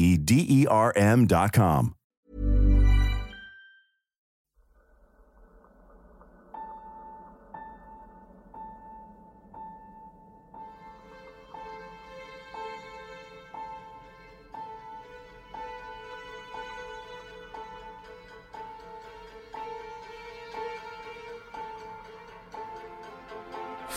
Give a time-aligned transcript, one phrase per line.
[0.00, 1.94] D E R M.com.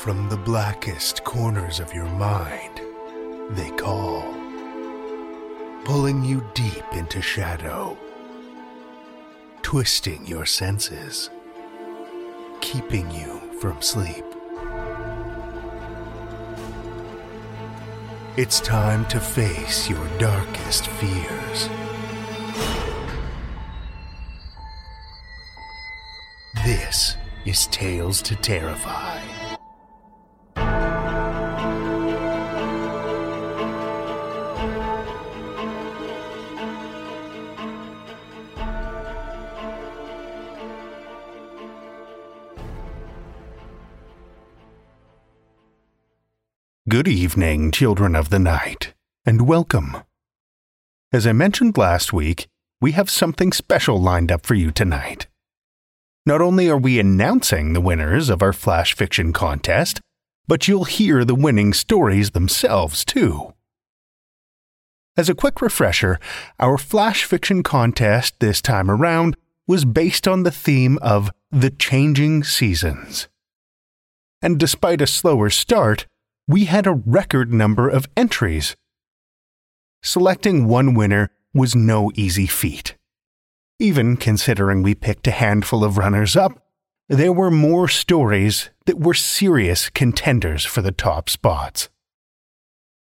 [0.04, 2.82] From the blackest corners of your mind,
[3.52, 4.43] they call,
[5.86, 7.98] pulling you deep into shadow,
[9.62, 11.30] twisting your senses,
[12.62, 14.24] keeping you from sleep.
[18.38, 21.70] It's time to face your darkest fears.
[26.64, 29.33] This is Tales to Terrify.
[47.04, 48.94] Good evening, children of the night,
[49.26, 49.98] and welcome.
[51.12, 52.48] As I mentioned last week,
[52.80, 55.28] we have something special lined up for you tonight.
[56.26, 60.00] Not only are we announcing the winners of our flash fiction contest,
[60.48, 63.54] but you'll hear the winning stories themselves, too.
[65.18, 66.22] As a quick refresher,
[66.58, 69.36] our flash fiction contest this time around
[69.68, 73.28] was based on the theme of the changing seasons.
[74.42, 76.08] And despite a slower start,
[76.48, 78.76] we had a record number of entries.
[80.02, 82.96] Selecting one winner was no easy feat.
[83.80, 86.68] Even considering we picked a handful of runners up,
[87.08, 91.90] there were more stories that were serious contenders for the top spots.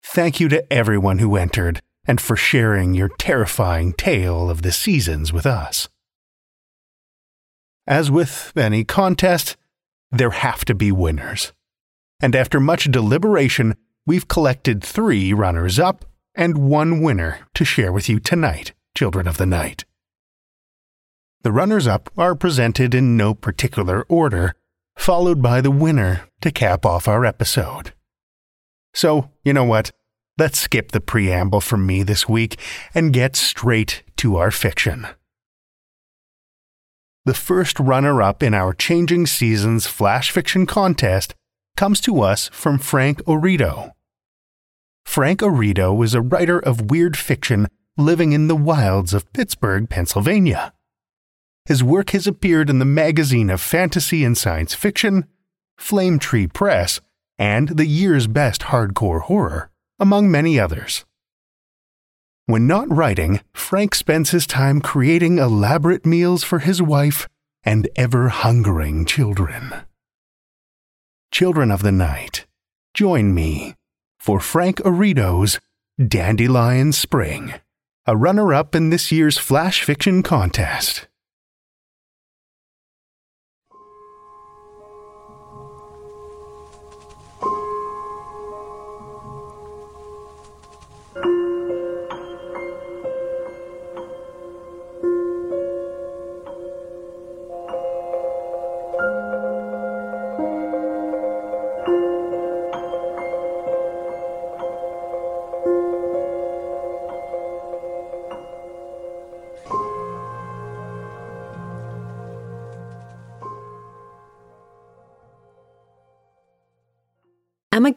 [0.05, 5.33] Thank you to everyone who entered and for sharing your terrifying tale of the seasons
[5.33, 5.89] with us.
[7.87, 9.57] As with any contest,
[10.11, 11.53] there have to be winners
[12.23, 13.75] and after much deliberation,
[14.07, 19.37] we've collected three runners up and one winner to share with you tonight, children of
[19.37, 19.85] the night.
[21.43, 24.55] The runners up are presented in no particular order,
[24.97, 27.93] followed by the winner to cap off our episode.
[28.95, 29.91] So, you know what?
[30.39, 32.59] Let's skip the preamble from me this week
[32.95, 35.09] and get straight to our fiction.
[37.25, 41.35] The first runner up in our Changing Seasons Flash Fiction Contest
[41.77, 43.93] comes to us from Frank Oreto.
[45.05, 50.73] Frank Oreto is a writer of weird fiction living in the wilds of Pittsburgh, Pennsylvania.
[51.67, 55.27] His work has appeared in the Magazine of Fantasy and Science Fiction,
[55.77, 57.01] Flame Tree Press,
[57.39, 61.05] and the year's best hardcore horror, among many others.
[62.47, 67.29] When not writing, Frank spends his time creating elaborate meals for his wife
[67.63, 69.73] and ever hungering children.
[71.33, 72.47] Children of the Night,
[72.95, 73.75] join me
[74.21, 75.59] for Frank Oreto's
[75.99, 77.55] Dandelion Spring
[78.07, 81.07] a runner up in this year's Flash Fiction contest.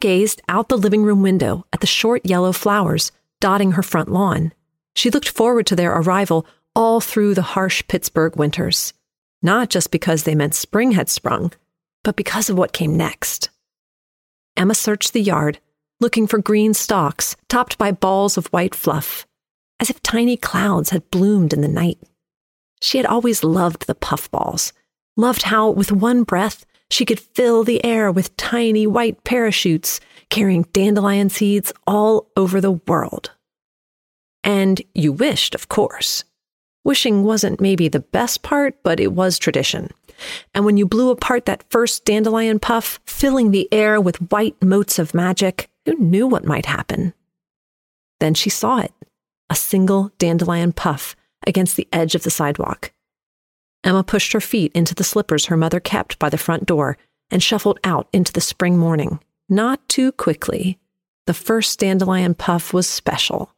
[0.06, 3.10] Gazed out the living room window at the short yellow flowers
[3.40, 4.52] dotting her front lawn.
[4.94, 8.92] She looked forward to their arrival all through the harsh Pittsburgh winters,
[9.42, 11.50] not just because they meant spring had sprung,
[12.04, 13.50] but because of what came next.
[14.56, 15.58] Emma searched the yard,
[15.98, 19.26] looking for green stalks topped by balls of white fluff,
[19.80, 21.98] as if tiny clouds had bloomed in the night.
[22.80, 24.72] She had always loved the puffballs,
[25.16, 30.00] loved how, with one breath, she could fill the air with tiny white parachutes
[30.30, 33.30] carrying dandelion seeds all over the world.
[34.44, 36.24] And you wished, of course.
[36.84, 39.90] Wishing wasn't maybe the best part, but it was tradition.
[40.54, 44.98] And when you blew apart that first dandelion puff, filling the air with white motes
[44.98, 47.12] of magic, who knew what might happen?
[48.20, 48.92] Then she saw it
[49.48, 51.14] a single dandelion puff
[51.46, 52.92] against the edge of the sidewalk.
[53.86, 56.98] Emma pushed her feet into the slippers her mother kept by the front door
[57.30, 59.20] and shuffled out into the spring morning.
[59.48, 60.80] Not too quickly.
[61.26, 63.52] The first dandelion puff was special.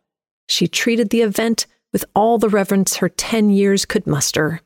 [0.46, 4.60] She treated the event with all the reverence her ten years could muster.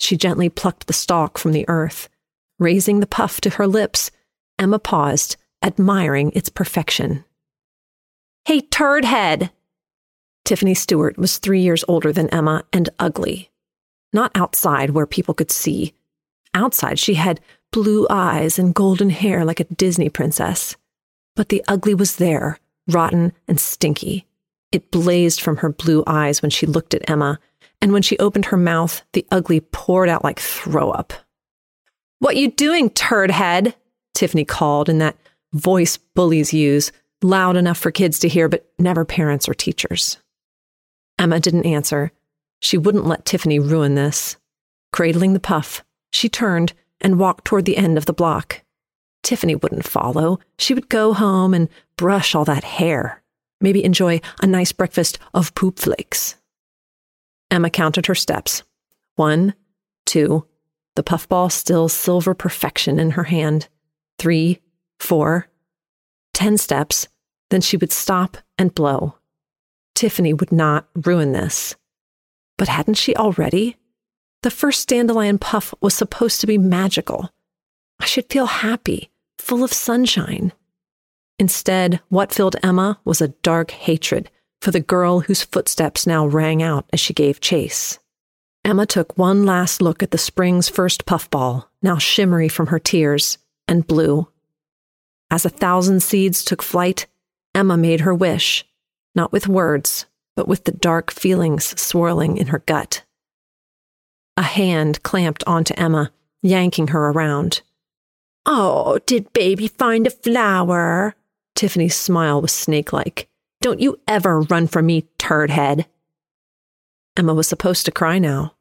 [0.00, 2.08] She gently plucked the stalk from the earth.
[2.58, 4.10] Raising the puff to her lips,
[4.58, 7.24] Emma paused, admiring its perfection.
[8.46, 9.50] Hey, turd head!
[10.46, 13.50] Tiffany Stewart was three years older than Emma and ugly
[14.12, 15.94] not outside where people could see.
[16.54, 17.40] Outside, she had
[17.72, 20.76] blue eyes and golden hair like a Disney princess.
[21.36, 22.58] But the ugly was there,
[22.88, 24.26] rotten and stinky.
[24.72, 27.38] It blazed from her blue eyes when she looked at Emma,
[27.80, 31.12] and when she opened her mouth, the ugly poured out like throw up.
[32.18, 33.76] What you doing, turd head?
[34.14, 35.16] Tiffany called in that
[35.52, 36.90] voice bullies use,
[37.22, 40.18] loud enough for kids to hear, but never parents or teachers.
[41.18, 42.10] Emma didn't answer,
[42.60, 44.36] she wouldn't let Tiffany ruin this.
[44.92, 48.62] Cradling the puff, she turned and walked toward the end of the block.
[49.22, 50.38] Tiffany wouldn't follow.
[50.58, 53.22] She would go home and brush all that hair,
[53.60, 56.36] maybe enjoy a nice breakfast of poop flakes.
[57.50, 58.62] Emma counted her steps.
[59.16, 59.54] One,
[60.06, 60.46] two,
[60.96, 63.68] the puffball still silver perfection in her hand.
[64.18, 64.60] Three,
[64.98, 65.48] four,
[66.34, 67.08] ten steps,
[67.50, 69.16] then she would stop and blow.
[69.94, 71.76] Tiffany would not ruin this.
[72.58, 73.76] But hadn't she already?
[74.42, 77.32] The first dandelion puff was supposed to be magical.
[77.98, 80.52] I should feel happy, full of sunshine.
[81.38, 86.62] Instead, what filled Emma was a dark hatred for the girl whose footsteps now rang
[86.62, 87.98] out as she gave chase.
[88.64, 93.38] Emma took one last look at the spring's first puffball, now shimmery from her tears,
[93.66, 94.28] and blew.
[95.30, 97.06] As a thousand seeds took flight,
[97.54, 98.66] Emma made her wish,
[99.14, 100.06] not with words,
[100.38, 103.02] but with the dark feelings swirling in her gut.
[104.36, 107.62] A hand clamped onto Emma, yanking her around.
[108.46, 111.16] Oh, did baby find a flower?
[111.56, 113.28] Tiffany's smile was snake like.
[113.60, 115.88] Don't you ever run from me, turd head.
[117.16, 118.54] Emma was supposed to cry now.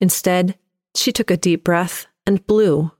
[0.00, 0.58] Instead,
[0.96, 2.90] she took a deep breath and blew.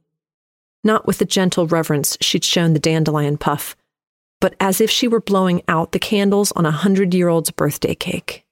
[0.85, 3.75] Not with the gentle reverence she'd shown the dandelion puff,
[4.43, 7.95] but as if she were blowing out the candles on a hundred year old's birthday
[7.95, 8.45] cake.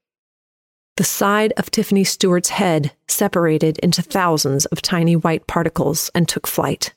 [0.97, 6.47] The side of Tiffany Stewart's head separated into thousands of tiny white particles and took
[6.47, 6.95] flight.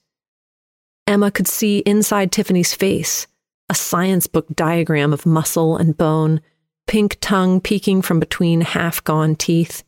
[1.07, 3.25] Emma could see inside Tiffany's face
[3.67, 6.39] a science book diagram of muscle and bone,
[6.85, 9.83] pink tongue peeking from between half gone teeth.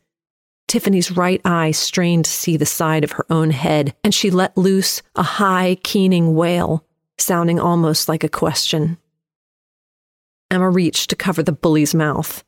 [0.68, 4.58] Tiffany's right eye strained to see the side of her own head, and she let
[4.58, 6.85] loose a high, keening wail
[7.18, 8.98] sounding almost like a question.
[10.52, 12.44] Emma reached to cover the bully's mouth.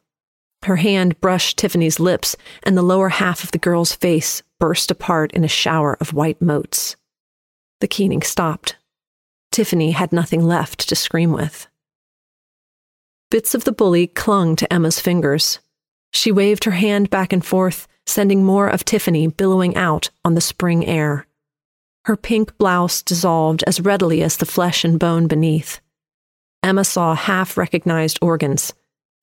[0.64, 5.32] Her hand brushed Tiffany's lips, and the lower half of the girl's face burst apart
[5.34, 6.96] in a shower of white motes.
[7.80, 8.76] The keening stopped.
[9.52, 11.68] Tiffany had nothing left to scream with.
[13.30, 15.60] Bits of the bully clung to Emma's fingers.
[16.12, 20.42] She waved her hand back and forth, sending more of Tiffany billowing out on the
[20.42, 21.27] spring air.
[22.08, 25.82] Her pink blouse dissolved as readily as the flesh and bone beneath.
[26.64, 28.74] Emma saw half recognized organs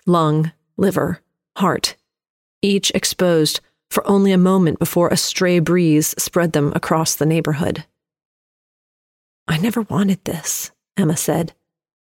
[0.05, 1.23] lung, liver,
[1.57, 1.97] heart,
[2.61, 7.87] each exposed for only a moment before a stray breeze spread them across the neighborhood.
[9.49, 11.55] I never wanted this, Emma said,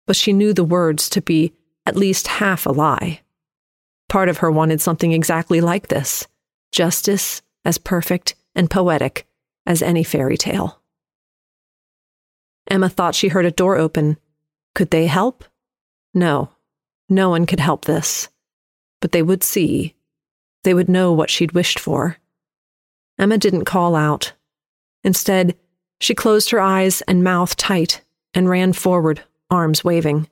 [0.06, 1.54] but she knew the words to be
[1.86, 3.22] at least half a lie.
[4.10, 6.26] Part of her wanted something exactly like this
[6.70, 9.26] justice as perfect and poetic
[9.66, 10.80] as any fairy tale.
[12.68, 14.16] Emma thought she heard a door open.
[14.74, 15.44] Could they help?
[16.14, 16.50] No,
[17.08, 18.28] no one could help this.
[19.00, 19.94] But they would see.
[20.64, 22.16] They would know what she'd wished for.
[23.18, 24.32] Emma didn't call out.
[25.04, 25.56] Instead,
[26.00, 28.02] she closed her eyes and mouth tight
[28.34, 30.28] and ran forward, arms waving.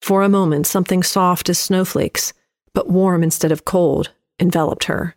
[0.00, 2.32] For a moment, something soft as snowflakes,
[2.74, 5.14] but warm instead of cold, enveloped her.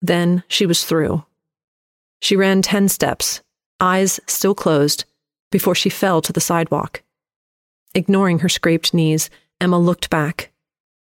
[0.00, 1.24] Then she was through.
[2.20, 3.42] She ran ten steps,
[3.80, 5.04] eyes still closed,
[5.50, 7.02] before she fell to the sidewalk.
[7.94, 10.52] Ignoring her scraped knees, Emma looked back.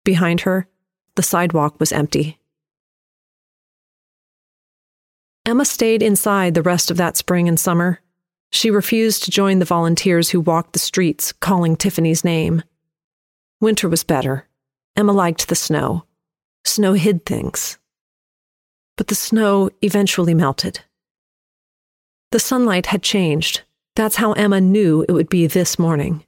[0.04, 0.68] Behind her,
[1.16, 2.38] the sidewalk was empty.
[5.44, 8.00] Emma stayed inside the rest of that spring and summer.
[8.50, 12.62] She refused to join the volunteers who walked the streets calling Tiffany's name.
[13.61, 14.49] Winter was better.
[14.96, 16.04] Emma liked the snow.
[16.64, 17.78] Snow hid things.
[18.96, 20.80] But the snow eventually melted.
[22.37, 23.62] The sunlight had changed.
[23.95, 26.23] That's how Emma knew it would be this morning.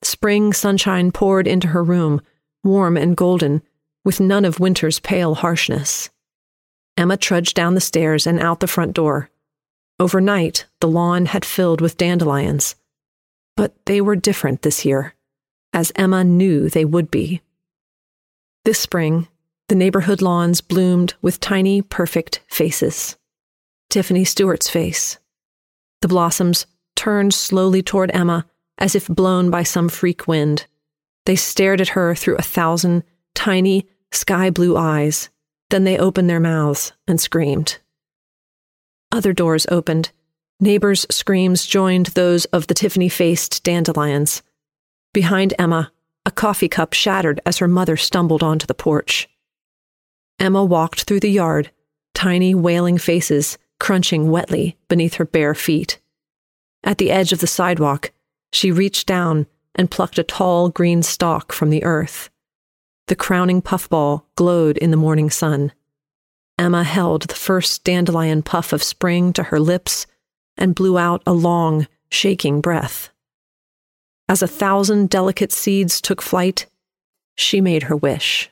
[0.00, 2.20] Spring sunshine poured into her room,
[2.62, 3.62] warm and golden,
[4.04, 6.08] with none of winter's pale harshness.
[6.96, 9.28] Emma trudged down the stairs and out the front door.
[9.98, 12.76] Overnight, the lawn had filled with dandelions.
[13.56, 15.14] But they were different this year,
[15.72, 17.40] as Emma knew they would be.
[18.64, 19.26] This spring,
[19.68, 23.16] the neighborhood lawns bloomed with tiny, perfect faces.
[23.90, 25.18] Tiffany Stewart's face.
[26.04, 28.44] The blossoms turned slowly toward Emma
[28.76, 30.66] as if blown by some freak wind.
[31.24, 35.30] They stared at her through a thousand tiny, sky blue eyes
[35.70, 37.78] then they opened their mouths and screamed.
[39.12, 40.10] Other doors opened.
[40.60, 44.42] Neighbors' screams joined those of the Tiffany faced dandelions.
[45.14, 45.90] Behind Emma,
[46.26, 49.26] a coffee cup shattered as her mother stumbled onto the porch.
[50.38, 51.70] Emma walked through the yard,
[52.12, 56.00] tiny wailing faces crunching wetly beneath her bare feet.
[56.84, 58.12] At the edge of the sidewalk,
[58.50, 62.30] she reached down and plucked a tall green stalk from the earth.
[63.08, 65.70] The crowning puffball glowed in the morning sun.
[66.58, 70.06] Emma held the first dandelion puff of spring to her lips
[70.56, 73.10] and blew out a long, shaking breath.
[74.30, 76.64] As a thousand delicate seeds took flight,
[77.34, 78.50] she made her wish.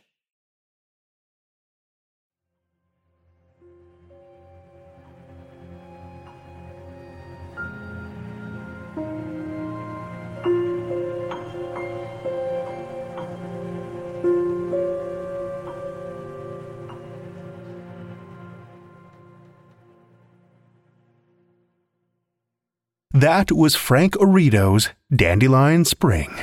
[23.23, 26.35] That was Frank Oreto's Dandelion Spring,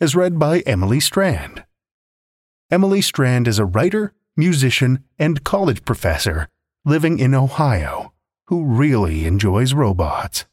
[0.00, 1.64] as read by Emily Strand.
[2.70, 6.48] Emily Strand is a writer, musician, and college professor
[6.84, 8.12] living in Ohio
[8.46, 10.44] who really enjoys robots.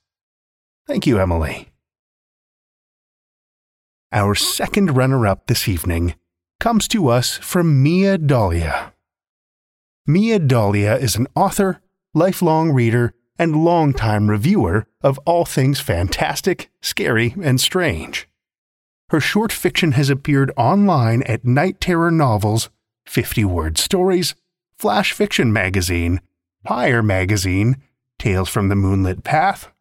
[0.88, 1.70] Thank you, Emily.
[4.12, 6.16] Our second runner up this evening
[6.60, 8.94] comes to us from Mia Dalia.
[10.08, 11.80] Mia Dalia is an author,
[12.16, 18.28] lifelong reader, and longtime reviewer of all things fantastic, scary, and strange.
[19.10, 22.70] Her short fiction has appeared online at Night Terror Novels,
[23.06, 24.36] 50 Word Stories,
[24.78, 26.22] Flash Fiction Magazine,
[26.64, 27.78] Pyre Magazine,
[28.18, 29.72] Tales from the Moonlit Path,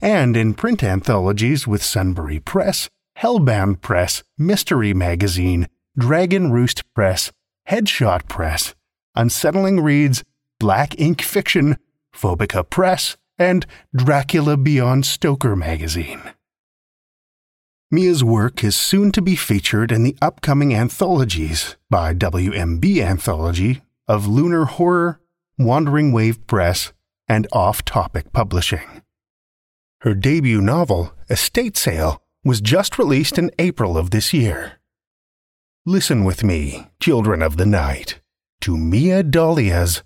[0.00, 7.32] and in print anthologies with Sunbury Press, Hellbound Press, Mystery Magazine, Dragon Roost Press,
[7.68, 8.74] Headshot Press,
[9.14, 10.24] Unsettling Reads,
[10.58, 11.78] Black Ink Fiction,
[12.14, 16.22] Phobica Press, and Dracula Beyond Stoker magazine.
[17.90, 24.26] Mia's work is soon to be featured in the upcoming anthologies by WMB Anthology of
[24.26, 25.20] Lunar Horror,
[25.58, 26.92] Wandering Wave Press,
[27.28, 29.02] and Off Topic Publishing.
[30.00, 34.74] Her debut novel, Estate Sale, was just released in April of this year.
[35.86, 38.20] Listen with me, children of the night,
[38.62, 40.02] to Mia Dalia's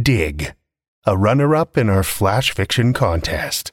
[0.00, 0.55] Dig
[1.06, 3.70] a runner up in our flash fiction contest.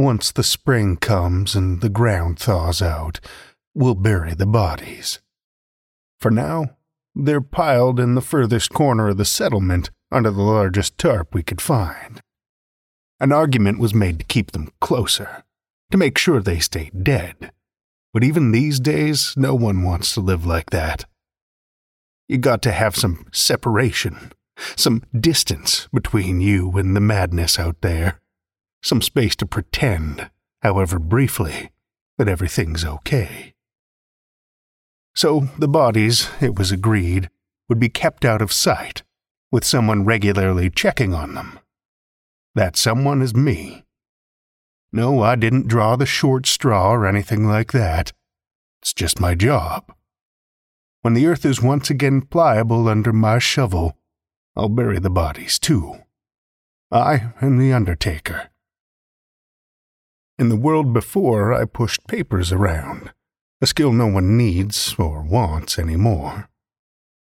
[0.00, 3.20] Once the spring comes and the ground thaws out,
[3.74, 5.18] we'll bury the bodies.
[6.18, 6.70] For now,
[7.14, 11.60] they're piled in the furthest corner of the settlement under the largest tarp we could
[11.60, 12.22] find.
[13.20, 15.44] An argument was made to keep them closer,
[15.90, 17.52] to make sure they stayed dead.
[18.14, 21.04] But even these days, no one wants to live like that.
[22.26, 24.32] You got to have some separation,
[24.76, 28.19] some distance between you and the madness out there,
[28.82, 30.30] some space to pretend,
[30.62, 31.70] however briefly,
[32.18, 33.54] that everything's okay.
[35.14, 37.30] So the bodies, it was agreed,
[37.68, 39.02] would be kept out of sight,
[39.50, 41.58] with someone regularly checking on them.
[42.54, 43.84] That someone is me.
[44.92, 48.12] No, I didn't draw the short straw or anything like that.
[48.82, 49.92] It's just my job.
[51.02, 53.96] When the earth is once again pliable under my shovel,
[54.56, 55.98] I'll bury the bodies too.
[56.90, 58.50] I and the undertaker.
[60.40, 63.12] In the world before, I pushed papers around
[63.60, 66.48] a skill no one needs or wants anymore.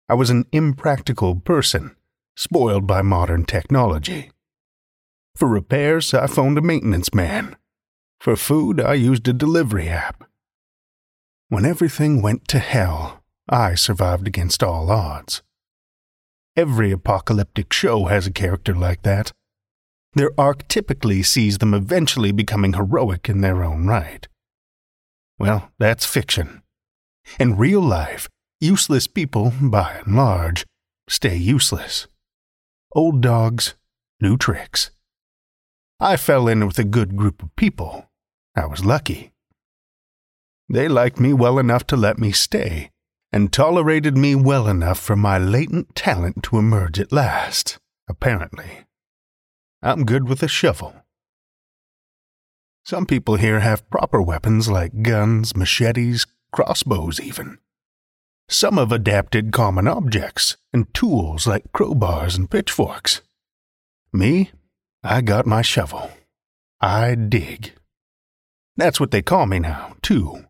[0.09, 1.97] I was an impractical person,
[2.37, 4.31] spoiled by modern technology.
[5.35, 7.57] For repairs, I phoned a maintenance man.
[8.21, 10.23] For food, I used a delivery app.
[11.49, 15.43] When everything went to hell, I survived against all odds.
[16.55, 19.33] Every apocalyptic show has a character like that.
[20.15, 24.27] Their arc typically sees them eventually becoming heroic in their own right.
[25.39, 26.63] Well, that's fiction.
[27.39, 28.29] In real life,
[28.61, 30.67] useless people, by and large,
[31.09, 32.09] stay useless.
[32.93, 33.75] Old dogs,
[34.21, 34.91] new tricks.
[36.01, 38.11] I fell in with a good group of people.
[38.57, 39.33] I was lucky.
[40.69, 42.91] They liked me well enough to let me stay,
[43.33, 48.87] and tolerated me well enough for my latent talent to emerge at last, apparently.
[49.83, 50.95] I'm good with a shovel.
[52.85, 57.59] Some people here have proper weapons like guns, machetes, crossbows, even.
[58.49, 63.23] Some have adapted common objects and tools like crowbars and pitchforks.
[64.13, 64.51] Me,
[65.03, 66.11] I got my shovel.
[66.81, 67.73] I dig.
[68.77, 70.47] That's what they call me now, too.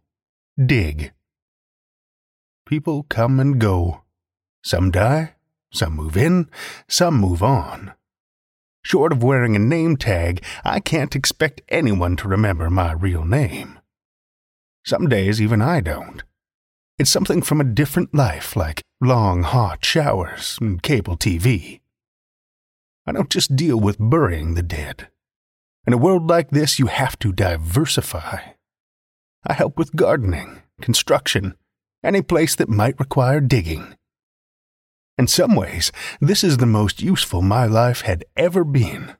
[0.64, 1.12] Dig.
[2.66, 4.03] People come and go.
[4.64, 5.35] Some die,
[5.73, 6.49] some move in,
[6.88, 7.93] some move on.
[8.90, 13.79] Short of wearing a name tag, I can't expect anyone to remember my real name.
[14.85, 16.24] Some days even I don't.
[16.98, 21.79] It's something from a different life, like long hot showers and cable TV.
[23.07, 25.07] I don't just deal with burying the dead.
[25.87, 28.40] In a world like this, you have to diversify.
[29.46, 31.55] I help with gardening, construction,
[32.03, 33.94] any place that might require digging.
[35.20, 39.16] In some ways, this is the most useful my life had ever been.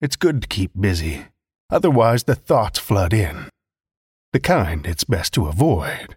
[0.00, 1.26] It's good to keep busy,
[1.68, 3.50] otherwise, the thoughts flood in.
[4.32, 6.16] The kind it's best to avoid.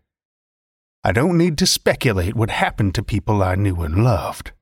[1.03, 4.53] I don't need to speculate what happened to people I knew and loved.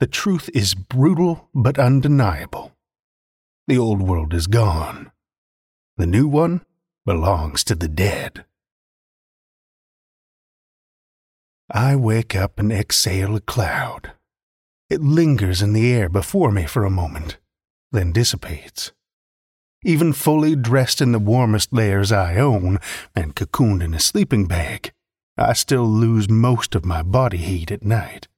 [0.00, 2.72] The truth is brutal but undeniable.
[3.68, 5.12] The old world is gone.
[5.98, 6.62] The new one
[7.06, 8.44] belongs to the dead.
[11.70, 14.12] I wake up and exhale a cloud.
[14.88, 17.36] It lingers in the air before me for a moment,
[17.92, 18.92] then dissipates.
[19.84, 22.78] Even fully dressed in the warmest layers I own
[23.14, 24.92] and cocooned in a sleeping bag,
[25.36, 28.28] I still lose most of my body heat at night.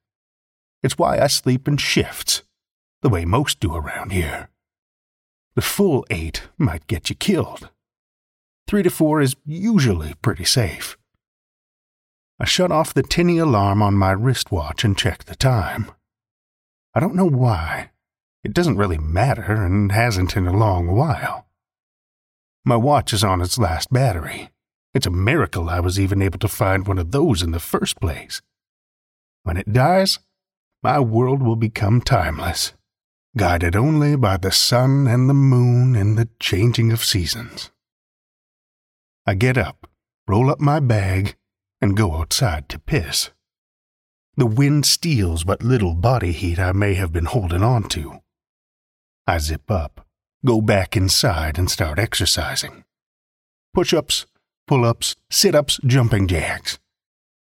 [0.83, 2.43] It's why I sleep in shifts,
[3.01, 4.49] the way most do around here.
[5.55, 7.69] The full eight might get you killed.
[8.67, 10.97] Three to four is usually pretty safe.
[12.41, 15.91] I shut off the tinny alarm on my wristwatch and check the time.
[16.95, 17.91] I don't know why.
[18.43, 21.45] It doesn't really matter and hasn't in a long while.
[22.65, 24.49] My watch is on its last battery.
[24.91, 28.01] It's a miracle I was even able to find one of those in the first
[28.01, 28.41] place.
[29.43, 30.17] When it dies,
[30.81, 32.73] my world will become timeless,
[33.37, 37.69] guided only by the sun and the moon and the changing of seasons.
[39.27, 39.87] I get up,
[40.27, 41.35] roll up my bag,
[41.81, 43.31] and go outside to piss.
[44.37, 48.21] The wind steals what little body heat I may have been holding on to.
[49.27, 50.05] I zip up,
[50.45, 52.83] go back inside, and start exercising.
[53.73, 54.25] Push ups,
[54.67, 56.79] pull ups, sit ups, jumping jacks.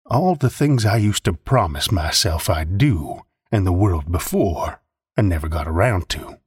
[0.05, 3.21] All the things I used to promise myself I'd do
[3.51, 4.81] in the world before
[5.15, 6.39] and never got around to.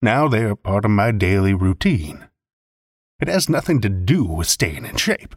[0.00, 2.28] Now they are part of my daily routine.
[3.20, 5.34] It has nothing to do with staying in shape.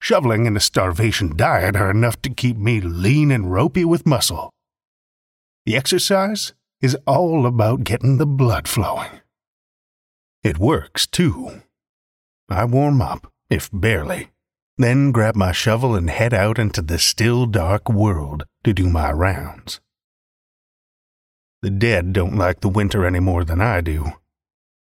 [0.00, 4.50] Shoveling and a starvation diet are enough to keep me lean and ropey with muscle.
[5.64, 9.20] The exercise is all about getting the blood flowing.
[10.44, 11.62] It works, too.
[12.48, 14.30] I warm up, if barely,
[14.78, 19.10] then grab my shovel and head out into the still dark world to do my
[19.10, 19.80] rounds.
[21.62, 24.12] The dead don't like the winter any more than I do.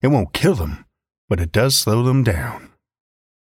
[0.01, 0.85] It won't kill them,
[1.27, 2.68] but it does slow them down.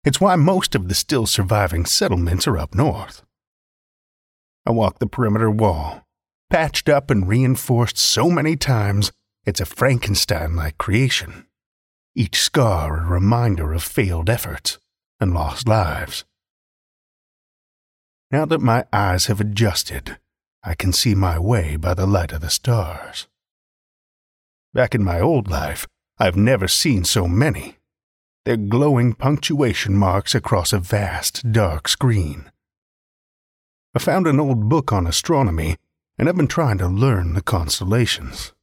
[0.06, 3.24] It's why most of the still surviving settlements are up north.
[4.64, 6.04] I walk the perimeter wall,
[6.52, 9.12] patched up and reinforced so many times
[9.46, 11.48] it's a Frankenstein like creation.
[12.16, 14.78] Each scar a reminder of failed efforts
[15.20, 16.24] and lost lives.
[18.30, 20.20] Now that my eyes have adjusted,
[20.64, 23.28] I can see my way by the light of the stars.
[24.72, 25.88] Back in my old life,
[26.20, 27.78] I've never seen so many.
[28.46, 32.52] They're glowing punctuation marks across a vast, dark screen.
[33.96, 35.78] I found an old book on astronomy,
[36.20, 38.54] and I've been trying to learn the constellations.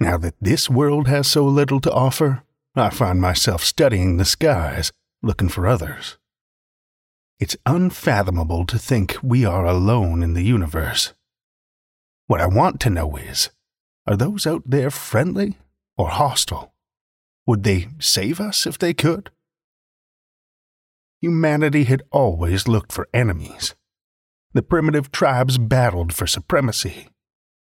[0.00, 4.90] Now that this world has so little to offer, I find myself studying the skies,
[5.22, 6.16] looking for others.
[7.38, 11.12] It's unfathomable to think we are alone in the universe.
[12.26, 13.50] What I want to know is
[14.06, 15.58] are those out there friendly
[15.98, 16.71] or hostile?
[17.46, 19.30] Would they save us if they could?
[21.20, 23.74] Humanity had always looked for enemies.
[24.54, 27.08] The primitive tribes battled for supremacy.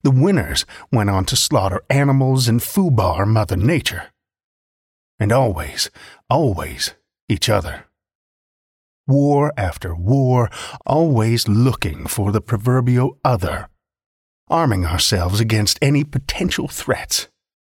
[0.03, 4.11] The winners went on to slaughter animals and foobar Mother Nature.
[5.21, 5.91] And always,
[6.29, 6.95] always
[7.29, 7.85] each other
[9.07, 10.51] war after war,
[10.87, 13.69] always looking for the proverbial other,
[14.49, 17.29] arming ourselves against any potential threats,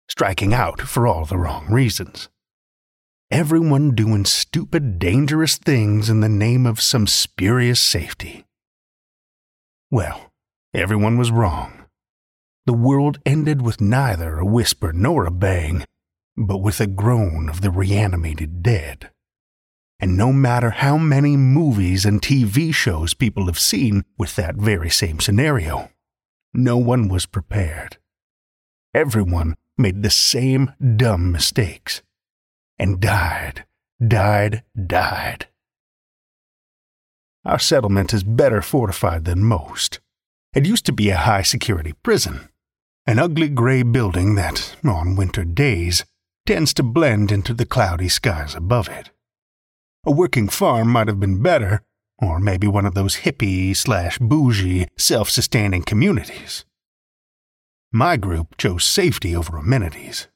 [0.09, 2.29] striking out for all the wrong reasons.
[3.31, 8.45] Everyone doing stupid, dangerous things in the name of some spurious safety.
[9.91, 10.33] Well,
[10.73, 11.87] everyone was wrong.
[12.67, 15.85] The world ended with neither a whisper nor a bang,
[16.37, 19.11] but with a groan of the reanimated dead.
[20.01, 24.91] And no matter how many movies and TV shows people have seen with that very
[24.91, 25.91] same scenario,
[26.53, 27.99] no one was prepared.
[28.95, 32.03] Everyone made the same dumb mistakes
[32.79, 33.65] and died,
[34.07, 35.49] died, died.
[37.45, 40.01] Our settlement is better fortified than most.
[40.55, 42.49] It used to be a high security prison,
[43.07, 46.05] an ugly gray building that, on winter days,
[46.47, 49.11] tends to blend into the cloudy skies above it.
[50.07, 51.83] A working farm might have been better,
[52.19, 56.65] or maybe one of those hippie slash bougie, self sustaining communities.
[57.97, 60.27] My group chose safety over amenities.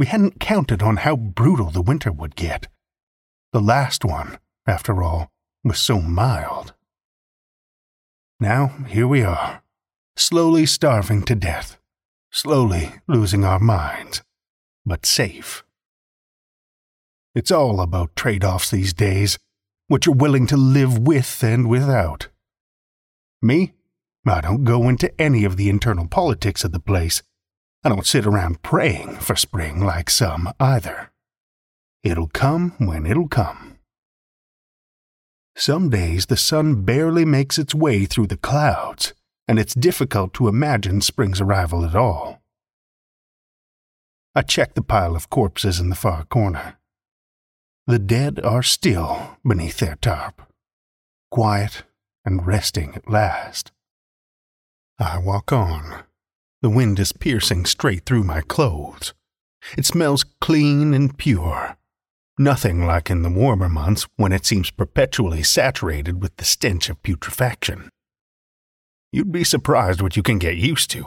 [0.00, 2.66] We hadn't counted on how brutal the winter would get.
[3.52, 4.36] The last one,
[4.66, 5.30] after all,
[5.62, 6.74] was so mild.
[8.40, 9.62] Now, here we are,
[10.16, 11.78] slowly starving to death,
[12.32, 14.22] slowly losing our minds,
[14.84, 15.62] but safe.
[17.32, 19.38] It's all about trade offs these days,
[19.86, 22.26] what you're willing to live with and without.
[23.40, 23.74] Me?
[24.26, 27.22] I don't go into any of the internal politics of the place.
[27.82, 31.10] I don't sit around praying for spring like some either.
[32.02, 33.78] It'll come when it'll come.
[35.56, 39.14] Some days the sun barely makes its way through the clouds,
[39.48, 42.40] and it's difficult to imagine spring's arrival at all.
[44.34, 46.78] I check the pile of corpses in the far corner.
[47.86, 50.42] The dead are still beneath their tarp,
[51.30, 51.82] quiet
[52.24, 53.72] and resting at last.
[55.00, 56.04] I walk on.
[56.62, 59.14] The wind is piercing straight through my clothes.
[59.76, 61.76] It smells clean and pure.
[62.38, 67.02] Nothing like in the warmer months when it seems perpetually saturated with the stench of
[67.02, 67.88] putrefaction.
[69.12, 71.06] You'd be surprised what you can get used to.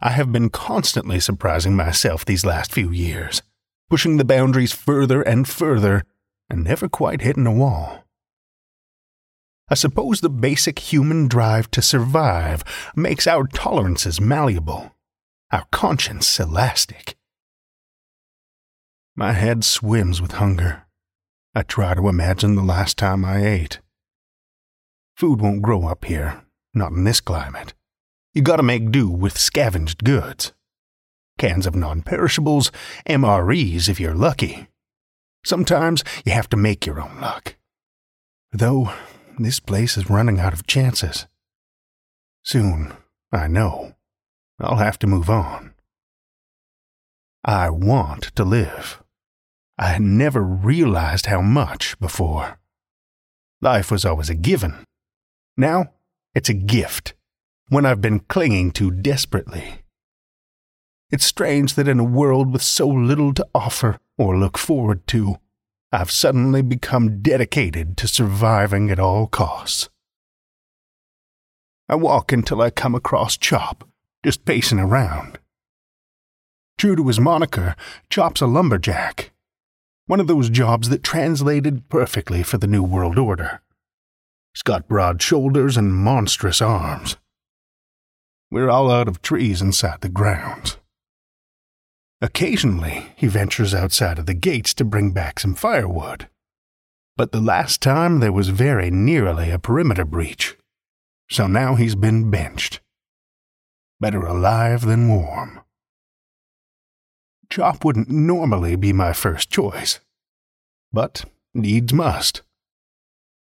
[0.00, 3.42] I have been constantly surprising myself these last few years
[3.88, 6.02] pushing the boundaries further and further,
[6.50, 8.05] and never quite hitting a wall.
[9.68, 12.62] I suppose the basic human drive to survive
[12.94, 14.94] makes our tolerances malleable,
[15.50, 17.16] our conscience elastic.
[19.16, 20.84] My head swims with hunger.
[21.54, 23.80] I try to imagine the last time I ate.
[25.16, 27.74] Food won't grow up here, not in this climate.
[28.34, 30.52] You gotta make do with scavenged goods
[31.38, 32.72] cans of non perishables,
[33.08, 34.68] MREs if you're lucky.
[35.44, 37.56] Sometimes you have to make your own luck.
[38.52, 38.92] Though
[39.44, 41.26] this place is running out of chances.
[42.42, 42.92] Soon,
[43.32, 43.94] I know,
[44.58, 45.74] I'll have to move on.
[47.44, 49.02] I want to live.
[49.78, 52.58] I had never realized how much before.
[53.60, 54.84] Life was always a given.
[55.56, 55.92] Now,
[56.34, 57.14] it's a gift,
[57.68, 59.82] one I've been clinging to desperately.
[61.10, 65.36] It's strange that in a world with so little to offer or look forward to,
[65.92, 69.88] I've suddenly become dedicated to surviving at all costs.
[71.88, 73.88] I walk until I come across Chop,
[74.24, 75.38] just pacing around.
[76.76, 77.76] True to his moniker,
[78.10, 79.32] Chop's a lumberjack.
[80.06, 83.62] One of those jobs that translated perfectly for the New World Order.
[84.52, 87.16] He's got broad shoulders and monstrous arms.
[88.50, 90.78] We're all out of trees inside the grounds.
[92.22, 96.28] Occasionally, he ventures outside of the gates to bring back some firewood.
[97.16, 100.56] But the last time there was very nearly a perimeter breach,
[101.30, 102.80] so now he's been benched.
[104.00, 105.60] Better alive than warm.
[107.50, 110.00] Chop wouldn't normally be my first choice,
[110.92, 111.24] but
[111.54, 112.42] needs must.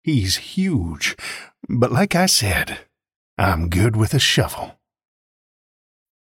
[0.02, 1.16] He's huge,
[1.68, 2.80] but like I said,
[3.38, 4.78] I'm good with a shovel.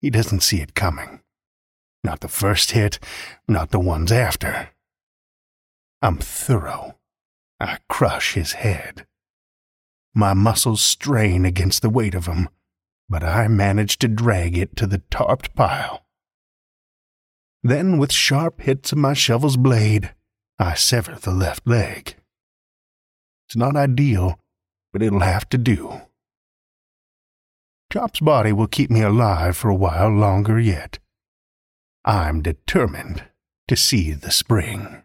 [0.01, 1.22] He doesn't see it coming.
[2.05, 2.99] Not the first hit,
[3.47, 4.71] not the ones after.
[6.01, 6.99] I'm thorough.
[7.61, 9.07] I crush his head.
[10.15, 12.49] My muscles strain against the weight of him,
[13.09, 16.05] but I manage to drag it to the tarped pile.
[17.63, 20.13] Then, with sharp hits of my shovel's blade,
[20.59, 22.17] I sever the left leg.
[23.47, 24.41] It's not ideal,
[24.93, 26.01] but it'll have to do.
[27.93, 30.99] Chop's body will keep me alive for a while longer yet.
[32.05, 33.25] I'm determined
[33.69, 35.03] to see the spring.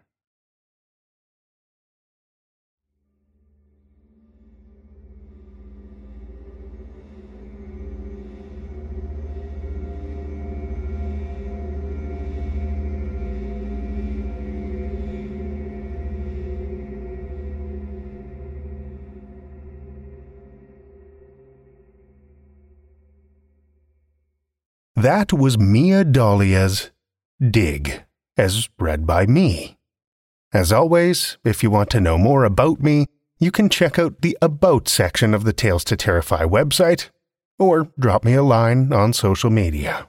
[25.02, 26.90] That was Mia Dalia's
[27.40, 28.02] Dig,
[28.36, 29.78] as read by me.
[30.52, 33.06] As always, if you want to know more about me,
[33.38, 37.10] you can check out the About section of the Tales to Terrify website,
[37.60, 40.08] or drop me a line on social media.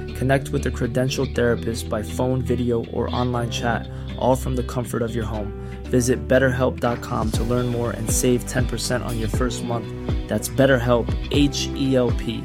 [0.21, 5.01] Connect with a credentialed therapist by phone, video, or online chat, all from the comfort
[5.01, 5.51] of your home.
[5.85, 9.87] Visit betterhelp.com to learn more and save 10% on your first month.
[10.27, 12.43] That's BetterHelp, H E L P.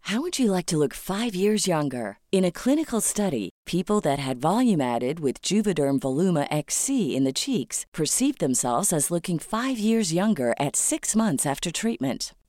[0.00, 2.18] How would you like to look five years younger?
[2.32, 7.32] In a clinical study, people that had volume added with Juvederm Voluma XC in the
[7.32, 12.34] cheeks perceived themselves as looking five years younger at six months after treatment.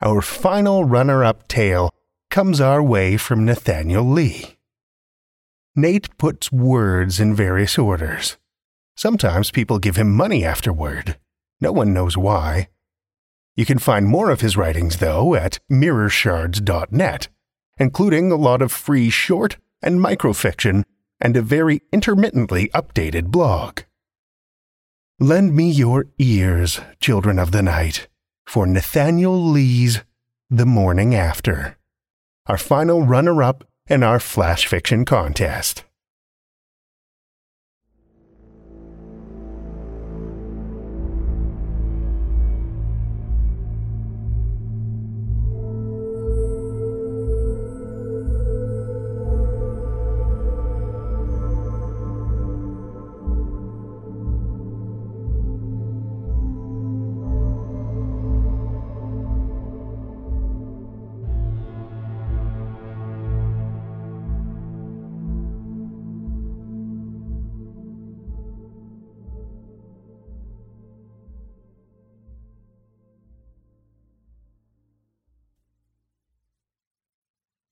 [0.00, 1.90] Our final runner up tale
[2.30, 4.58] comes our way from Nathaniel Lee.
[5.74, 8.36] Nate puts words in various orders.
[8.96, 11.18] Sometimes people give him money afterward.
[11.60, 12.68] No one knows why.
[13.56, 17.28] You can find more of his writings, though, at mirrorshards.net,
[17.78, 20.84] including a lot of free short and microfiction
[21.20, 23.80] and a very intermittently updated blog.
[25.18, 28.06] Lend me your ears, children of the night,
[28.48, 30.00] for Nathaniel Lee's
[30.48, 31.76] The Morning After,
[32.46, 35.84] our final runner up in our flash fiction contest.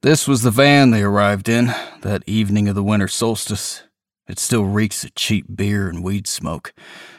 [0.06, 3.82] This was the van they arrived in that evening of the winter solstice.
[4.28, 6.72] It still reeks of cheap beer and weed smoke.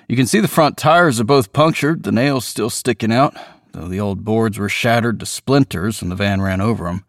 [0.07, 3.35] You can see the front tires are both punctured, the nails still sticking out,
[3.73, 7.03] though the old boards were shattered to splinters when the van ran over them.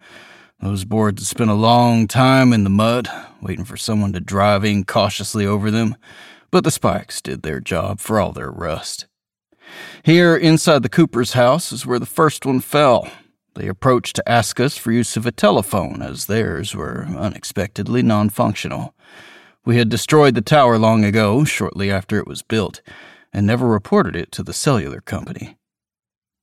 [0.61, 3.09] Those boards had spent a long time in the mud,
[3.41, 5.95] waiting for someone to drive in cautiously over them,
[6.51, 9.07] but the spikes did their job for all their rust.
[10.03, 13.09] Here, inside the Cooper's house, is where the first one fell.
[13.59, 18.29] They approached to ask us for use of a telephone, as theirs were unexpectedly non
[18.29, 18.95] functional.
[19.65, 22.83] We had destroyed the tower long ago, shortly after it was built,
[23.33, 25.59] and never reported it to the cellular company.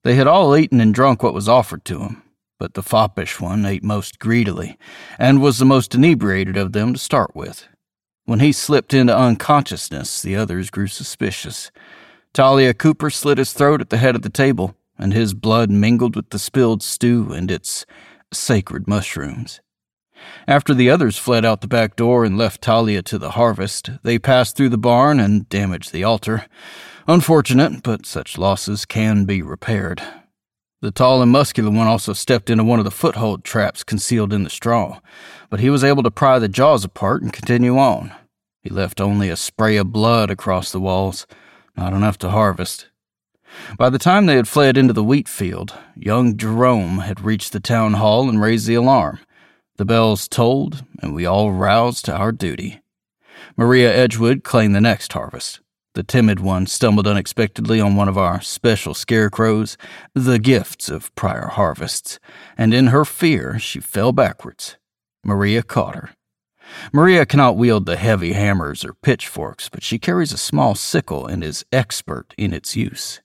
[0.04, 2.22] They had all eaten and drunk what was offered to them,
[2.58, 4.78] but the foppish one ate most greedily,
[5.18, 7.66] and was the most inebriated of them to start with.
[8.26, 11.70] When he slipped into unconsciousness, the others grew suspicious.
[12.34, 16.16] Talia Cooper slit his throat at the head of the table, and his blood mingled
[16.16, 17.86] with the spilled stew and its
[18.32, 19.60] sacred mushrooms.
[20.48, 24.18] After the others fled out the back door and left Talia to the harvest, they
[24.18, 26.46] passed through the barn and damaged the altar.
[27.06, 30.02] Unfortunate, but such losses can be repaired.
[30.82, 34.44] The tall and muscular one also stepped into one of the foothold traps concealed in
[34.44, 35.00] the straw,
[35.48, 38.12] but he was able to pry the jaws apart and continue on.
[38.62, 41.26] He left only a spray of blood across the walls,
[41.76, 42.88] not enough to harvest.
[43.78, 47.60] By the time they had fled into the wheat field, young Jerome had reached the
[47.60, 49.20] town hall and raised the alarm.
[49.76, 52.80] The bells tolled, and we all roused to our duty.
[53.56, 55.60] Maria Edgewood claimed the next harvest.
[55.94, 59.78] The timid one stumbled unexpectedly on one of our special scarecrows,
[60.14, 62.18] the gifts of prior harvests,
[62.58, 64.76] and in her fear she fell backwards.
[65.24, 66.10] Maria caught her.
[66.92, 71.42] Maria cannot wield the heavy hammers or pitchforks, but she carries a small sickle and
[71.42, 73.20] is expert in its use.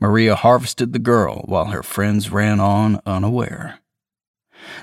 [0.00, 3.78] Maria harvested the girl while her friends ran on unaware.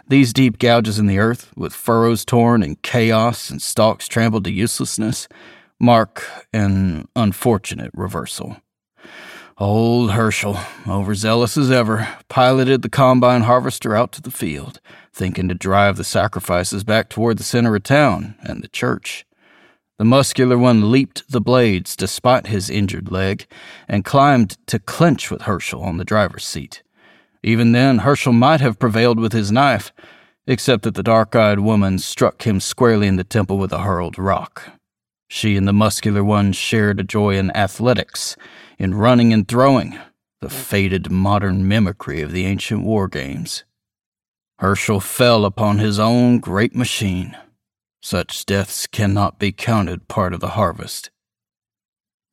[0.07, 4.51] These deep gouges in the earth, with furrows torn and chaos and stalks trampled to
[4.51, 5.27] uselessness,
[5.79, 6.23] mark
[6.53, 8.57] an unfortunate reversal.
[9.57, 14.79] Old Herschel, overzealous as ever, piloted the combine harvester out to the field,
[15.13, 19.25] thinking to drive the sacrifices back toward the center of town and the church.
[19.99, 23.45] The muscular one leaped the blades despite his injured leg
[23.85, 26.83] and climbed to clinch with Herschel on the driver's seat.
[27.43, 29.91] Even then, Herschel might have prevailed with his knife,
[30.47, 34.17] except that the dark eyed woman struck him squarely in the temple with a hurled
[34.17, 34.71] rock.
[35.27, 38.37] She and the muscular one shared a joy in athletics,
[38.77, 39.99] in running and throwing,
[40.39, 43.65] the faded modern mimicry of the ancient war games.
[44.59, 47.35] Herschel fell upon his own great machine.
[48.01, 51.11] Such deaths cannot be counted part of the harvest.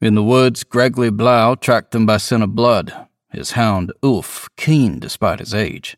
[0.00, 5.00] In the woods, Gregory Blau tracked them by scent of blood, his hound Ulf keen
[5.00, 5.96] despite his age.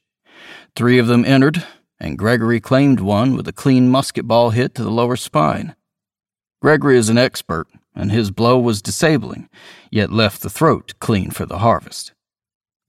[0.75, 1.67] Three of them entered,
[2.01, 5.75] and Gregory claimed one with a clean musket ball hit to the lower spine.
[6.63, 9.49] Gregory is an expert, and his blow was disabling,
[9.91, 12.13] yet left the throat clean for the harvest.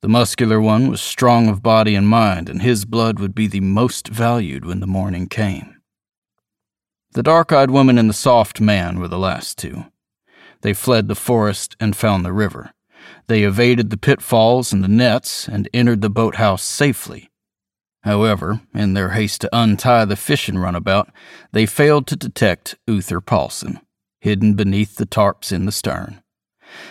[0.01, 3.59] The muscular one was strong of body and mind, and his blood would be the
[3.59, 5.78] most valued when the morning came.
[7.13, 9.85] The dark eyed woman and the soft man were the last two.
[10.61, 12.71] They fled the forest and found the river.
[13.27, 17.29] They evaded the pitfalls and the nets and entered the boathouse safely.
[18.03, 21.09] However, in their haste to untie the fishing runabout,
[21.51, 23.79] they failed to detect Uther Paulson,
[24.21, 26.21] hidden beneath the tarps in the stern.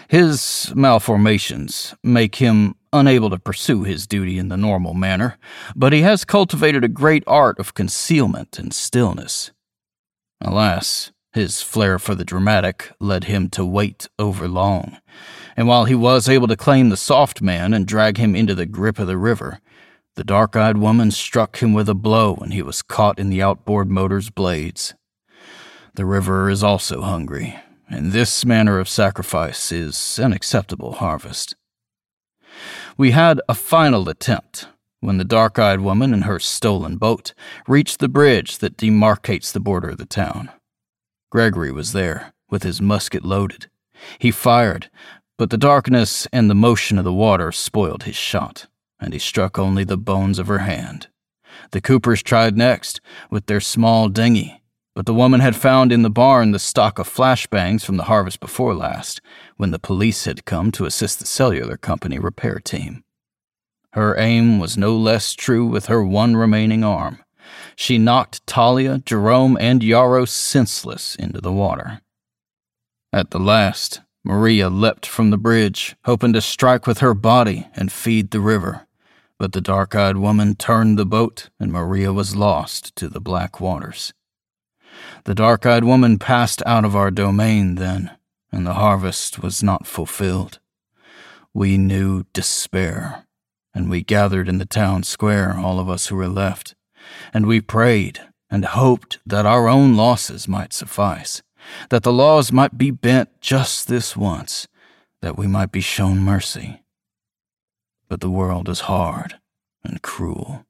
[0.08, 5.38] His malformations make him unable to pursue his duty in the normal manner,
[5.76, 9.52] but he has cultivated a great art of concealment and stillness.
[10.40, 14.98] Alas, his flair for the dramatic led him to wait over long,
[15.56, 18.66] and while he was able to claim the soft man and drag him into the
[18.66, 19.60] grip of the river,
[20.14, 23.42] the dark eyed woman struck him with a blow and he was caught in the
[23.42, 24.94] outboard motor's blades.
[25.94, 27.58] The river is also hungry,
[27.88, 31.56] and this manner of sacrifice is an acceptable harvest.
[32.96, 34.66] We had a final attempt
[35.00, 37.32] when the dark eyed woman and her stolen boat
[37.66, 40.50] reached the bridge that demarcates the border of the town.
[41.30, 43.70] Gregory was there, with his musket loaded.
[44.18, 44.90] He fired,
[45.36, 48.66] but the darkness and the motion of the water spoiled his shot
[49.00, 51.08] and he struck only the bones of her hand.
[51.70, 54.62] The Coopers tried next, with their small dinghy,
[54.94, 58.40] but the woman had found in the barn the stock of flashbangs from the harvest
[58.40, 59.20] before last,
[59.56, 63.04] when the police had come to assist the cellular company repair team.
[63.92, 67.20] Her aim was no less true with her one remaining arm.
[67.76, 72.00] She knocked Talia, Jerome, and Yarrow senseless into the water.
[73.12, 77.90] At the last, Maria leapt from the bridge, hoping to strike with her body and
[77.90, 78.86] feed the river.
[79.38, 83.60] But the dark eyed woman turned the boat, and Maria was lost to the black
[83.60, 84.12] waters.
[85.24, 88.10] The dark eyed woman passed out of our domain then,
[88.50, 90.58] and the harvest was not fulfilled.
[91.54, 93.24] We knew despair,
[93.74, 96.74] and we gathered in the town square, all of us who were left,
[97.32, 101.42] and we prayed and hoped that our own losses might suffice,
[101.90, 104.66] that the laws might be bent just this once,
[105.20, 106.82] that we might be shown mercy.
[108.08, 109.38] But the world is hard
[109.84, 110.64] and cruel,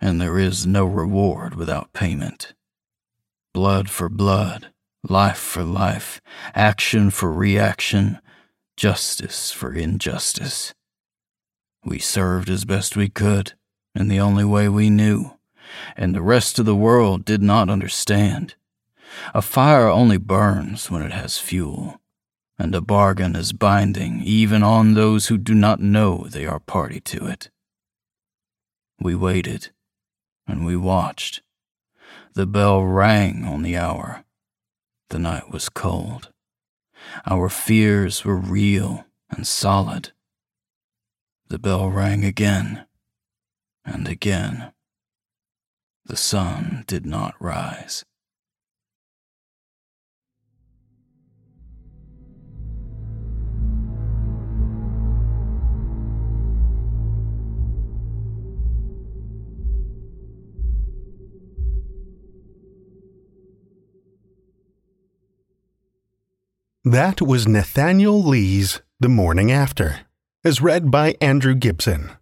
[0.00, 2.54] and there is no reward without payment.
[3.52, 4.68] Blood for blood,
[5.02, 6.20] life for life,
[6.54, 8.20] action for reaction,
[8.76, 10.72] justice for injustice.
[11.84, 13.54] We served as best we could,
[13.94, 15.32] in the only way we knew,
[15.96, 18.54] and the rest of the world did not understand.
[19.34, 22.00] A fire only burns when it has fuel
[22.60, 27.00] and a bargain is binding even on those who do not know they are party
[27.00, 27.48] to it.
[29.00, 29.70] We waited,
[30.46, 31.40] and we watched.
[32.34, 34.24] The bell rang on the hour.
[35.08, 36.28] The night was cold.
[37.26, 40.12] Our fears were real and solid.
[41.50, 42.86] The bell rang again
[43.84, 44.72] and again.
[46.06, 48.04] The sun did not rise.
[66.84, 70.06] That was Nathaniel Lee's The Morning After,
[70.42, 72.12] as read by Andrew Gibson.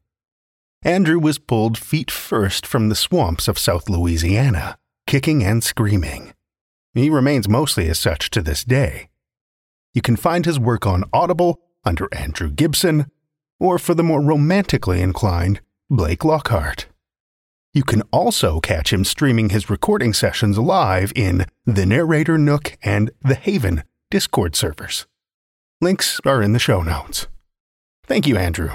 [0.82, 6.32] Andrew was pulled feet first from the swamps of South Louisiana, kicking and screaming.
[6.94, 9.08] He remains mostly as such to this day.
[9.94, 13.06] You can find his work on Audible under Andrew Gibson,
[13.60, 16.86] or for the more romantically inclined, Blake Lockhart.
[17.72, 23.10] You can also catch him streaming his recording sessions live in the Narrator Nook and
[23.22, 25.06] the Haven Discord servers.
[25.80, 27.28] Links are in the show notes.
[28.08, 28.70] Thank you, Andrew.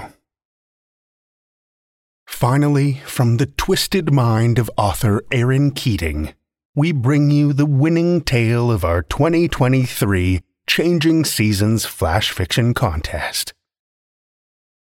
[2.24, 6.34] Finally, from the twisted mind of author Erin Keating,
[6.76, 13.52] we bring you the winning tale of our 2023 Changing Seasons Flash Fiction Contest.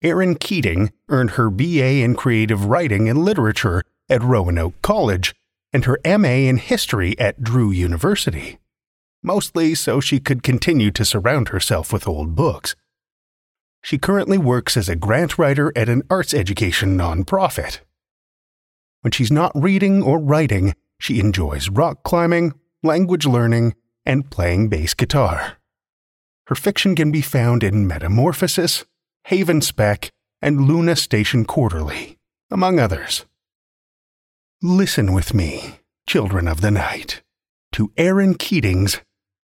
[0.01, 5.35] Erin Keating earned her BA in Creative Writing and Literature at Roanoke College
[5.71, 8.57] and her MA in History at Drew University
[9.23, 12.75] mostly so she could continue to surround herself with old books.
[13.81, 17.79] She currently works as a grant writer at an arts education nonprofit.
[19.01, 22.53] When she's not reading or writing, she enjoys rock climbing,
[22.83, 23.75] language learning,
[24.05, 25.57] and playing bass guitar.
[26.47, 28.85] Her fiction can be found in Metamorphosis,
[29.25, 30.11] Haven Spec,
[30.41, 32.17] and Luna Station Quarterly,
[32.49, 33.25] among others.
[34.61, 37.23] Listen with me, children of the night,
[37.71, 39.01] to Erin Keating's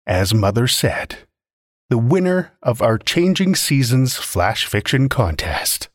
[0.07, 1.19] as Mother said,
[1.91, 5.90] the winner of our Changing Seasons Flash Fiction Contest.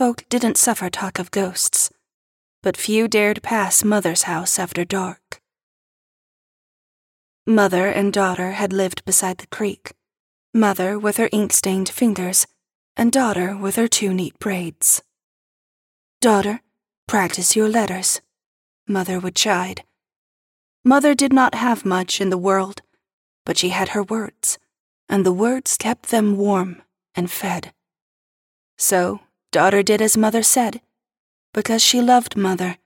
[0.00, 1.90] Townsfolk didn't suffer talk of ghosts,
[2.62, 5.42] but few dared pass Mother's house after dark.
[7.46, 9.92] Mother and daughter had lived beside the creek,
[10.54, 12.46] Mother with her ink stained fingers,
[12.96, 15.02] and daughter with her two neat braids.
[16.22, 16.62] Daughter,
[17.06, 18.22] practice your letters,
[18.88, 19.84] Mother would chide.
[20.82, 22.80] Mother did not have much in the world,
[23.44, 24.58] but she had her words,
[25.10, 26.80] and the words kept them warm
[27.14, 27.74] and fed.
[28.78, 29.20] So
[29.50, 30.80] daughter did as mother said,
[31.52, 32.78] because she loved mother,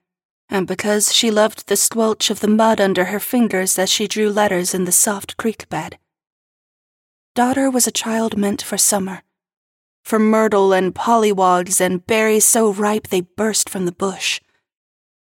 [0.49, 4.31] and because she loved the squelch of the mud under her fingers as she drew
[4.31, 5.99] letters in the soft creek bed.
[7.35, 9.23] Daughter was a child meant for summer,
[10.03, 14.41] for myrtle and pollywogs and berries so ripe they burst from the bush.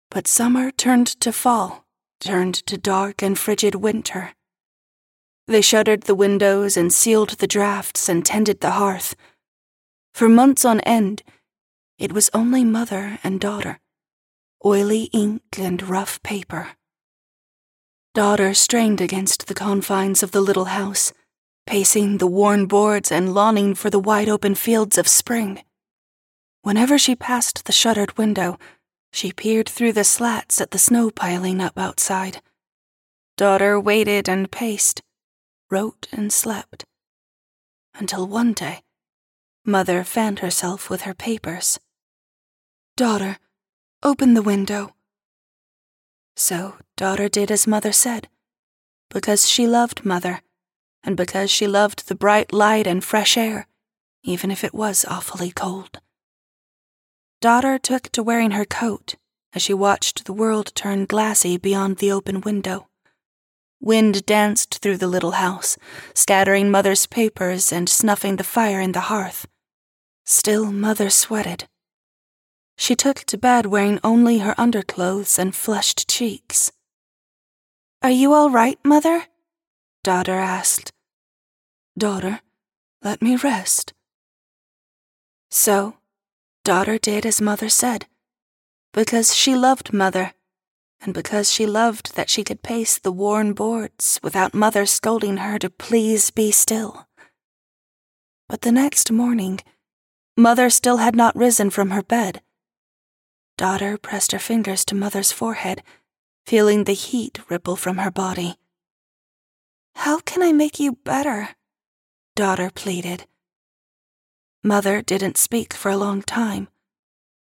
[0.10, 1.86] But summer turned to fall,
[2.20, 4.34] turned to dark and frigid winter.
[5.48, 9.16] They shuttered the windows and sealed the drafts and tended the hearth.
[10.20, 11.24] For months on end,
[11.98, 13.80] it was only mother and daughter,
[14.66, 16.72] oily ink and rough paper.
[18.14, 21.14] Daughter strained against the confines of the little house,
[21.66, 25.64] pacing the worn boards and longing for the wide open fields of spring.
[26.64, 28.60] Whenever she passed the shuttered window,
[29.14, 32.42] she peered through the slats at the snow piling up outside.
[33.38, 35.02] Daughter waited and paced,
[35.72, 36.84] wrote and slept.
[37.96, 38.82] Until one day,
[39.70, 41.80] Mother fanned herself with her papers.
[42.98, 43.38] Daughter,
[44.02, 44.96] open the window.
[46.36, 48.30] So daughter did as mother said,
[49.12, 50.42] because she loved mother,
[51.04, 53.68] and because she loved the bright light and fresh air,
[54.24, 56.00] even if it was awfully cold.
[57.40, 59.18] Daughter took to wearing her coat
[59.54, 62.88] as she watched the world turn glassy beyond the open window.
[63.80, 65.78] Wind danced through the little house,
[66.16, 69.46] scattering Mother's papers and snuffing the fire in the hearth.
[70.30, 71.68] Still, Mother sweated.
[72.78, 76.72] She took to bed wearing only her underclothes and flushed cheeks.
[78.04, 79.24] Are you all right, Mother?
[80.04, 80.92] Daughter asked.
[81.98, 82.42] Daughter,
[83.02, 83.94] let me rest.
[85.50, 85.96] So,
[86.64, 88.06] daughter did as Mother said,
[88.94, 90.34] because she loved Mother
[91.02, 95.58] and because she loved that she could pace the worn boards without mother scolding her
[95.58, 97.08] to please be still.
[98.48, 99.62] But the next morning,
[100.40, 102.42] mother still had not risen from her bed.
[103.58, 105.84] Daughter pressed her fingers to mother's forehead,
[106.46, 108.56] feeling the heat ripple from her body.
[109.96, 111.50] How can I make you better?
[112.36, 113.26] Daughter pleaded.
[114.64, 116.70] Mother didn't speak for a long time.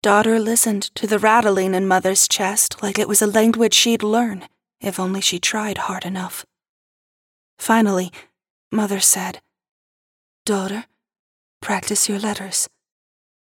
[0.01, 4.47] Daughter listened to the rattling in Mother's chest like it was a language she'd learn
[4.82, 6.45] if only she tried hard enough.
[7.59, 8.11] Finally,
[8.71, 9.41] Mother said,
[10.45, 10.86] Daughter,
[11.61, 12.67] practice your letters.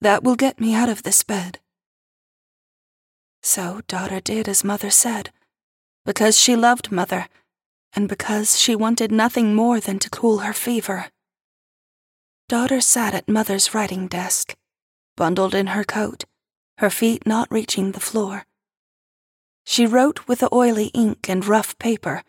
[0.02, 1.60] That will get me out of this bed.
[3.42, 5.32] So daughter did as Mother said,
[6.06, 7.28] because she loved Mother,
[7.94, 11.08] and because she wanted nothing more than to cool her fever.
[12.50, 14.56] Daughter sat at Mother's writing desk,
[15.16, 16.26] bundled in her coat
[16.78, 18.46] her feet not reaching the floor.
[19.66, 22.24] She wrote with the oily ink and rough paper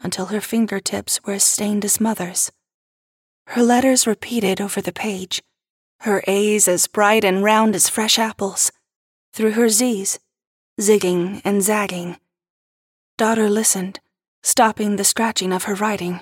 [0.00, 2.50] until her fingertips were as stained as mother's.
[3.48, 5.42] Her letters repeated over the page,
[6.02, 8.72] her A's as bright and round as fresh apples,
[9.32, 10.18] through her Z's,
[10.80, 12.16] zigging and zagging.
[13.16, 14.00] Daughter listened,
[14.42, 16.20] stopping the scratching of her writing.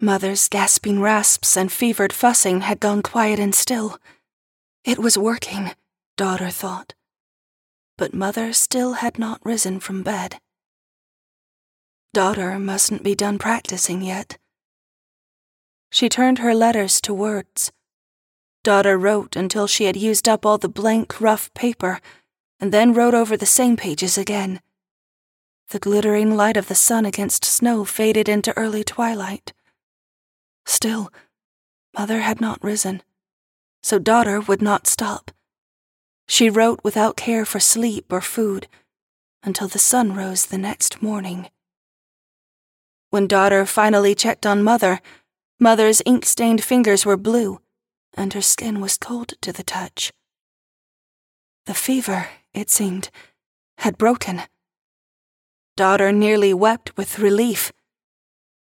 [0.00, 3.98] Mother's gasping rasps and fevered fussing had gone quiet and still.
[4.84, 5.72] It was working
[6.20, 6.92] daughter thought.
[7.96, 10.38] But mother still had not risen from bed.
[12.12, 14.36] Daughter mustn't be done practicing yet.
[15.90, 17.72] She turned her letters to words.
[18.62, 21.98] Daughter wrote until she had used up all the blank, rough paper,
[22.58, 24.60] and then wrote over the same pages again.
[25.70, 29.54] The glittering light of the sun against snow faded into early twilight.
[30.66, 31.10] Still,
[31.96, 33.02] mother had not risen,
[33.82, 35.30] so daughter would not stop.
[36.28, 38.68] She wrote without care for sleep or food
[39.42, 41.48] until the sun rose the next morning.
[43.08, 45.00] When daughter finally checked on mother,
[45.58, 47.60] mother's ink stained fingers were blue
[48.14, 50.12] and her skin was cold to the touch.
[51.66, 53.10] The fever, it seemed,
[53.78, 54.42] had broken.
[55.76, 57.72] Daughter nearly wept with relief.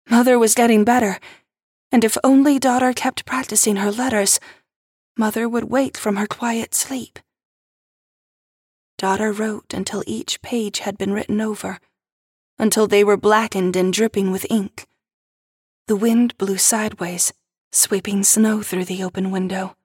[0.08, 1.18] Mother was getting better,
[1.92, 4.38] and if only daughter kept practicing her letters,
[5.16, 7.18] mother would wake from her quiet sleep.
[8.98, 11.78] Daughter wrote until each page had been written over,
[12.58, 14.86] until they were blackened and dripping with ink.
[15.88, 17.32] The wind blew sideways,
[17.72, 19.76] sweeping snow through the open window.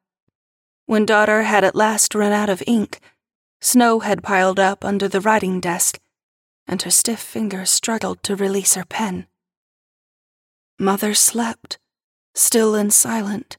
[0.85, 2.99] When daughter had at last run out of ink,
[3.61, 5.99] snow had piled up under the writing desk,
[6.67, 9.27] and her stiff fingers struggled to release her pen.
[10.79, 11.79] Mother slept,
[12.33, 13.57] still and silent,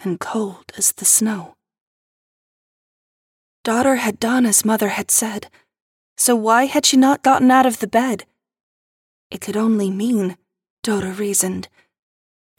[0.00, 1.54] and cold as the snow.
[3.62, 5.50] Daughter had done as mother had said,
[6.16, 8.24] so why had she not gotten out of the bed?
[9.30, 10.36] It could only mean,
[10.82, 11.68] daughter reasoned,